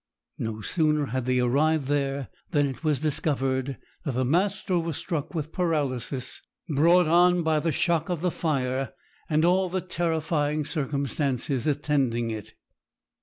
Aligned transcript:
No 0.39 0.61
sooner 0.61 1.05
had 1.05 1.27
they 1.27 1.39
arrived 1.39 1.85
there 1.85 2.29
than 2.49 2.65
it 2.65 2.83
was 2.83 2.99
discovered 3.01 3.77
that 4.03 4.13
the 4.13 4.25
master 4.25 4.79
was 4.79 4.97
struck 4.97 5.35
with 5.35 5.51
paralysis, 5.51 6.41
brought 6.67 7.07
on 7.07 7.43
by 7.43 7.59
the 7.59 7.71
shock 7.71 8.09
of 8.09 8.21
the 8.21 8.31
fire, 8.31 8.93
and 9.29 9.45
all 9.45 9.69
the 9.69 9.79
terrifying 9.79 10.65
circumstances 10.65 11.67
attending 11.67 12.31
it. 12.31 12.55